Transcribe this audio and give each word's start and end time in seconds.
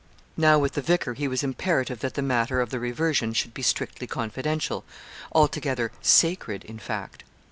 Now, 0.35 0.57
with 0.57 0.71
the 0.71 0.81
vicar 0.81 1.13
he 1.13 1.27
was 1.27 1.43
imperative 1.43 1.99
that 1.99 2.15
the 2.15 2.23
matter 2.23 2.59
of 2.59 2.71
the 2.71 2.79
reversion 2.79 3.33
should 3.33 3.53
be 3.53 3.61
strictly 3.61 4.07
confidential 4.07 4.83
altogether 5.31 5.91
'sacred,' 6.01 6.65
in 6.65 6.79
fact. 6.79 7.23